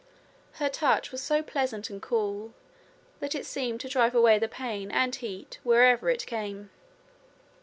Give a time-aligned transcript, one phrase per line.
[0.53, 2.55] Her touch was so pleasant and cool
[3.19, 6.71] that it seemed to drive away the pain and heat wherever it came.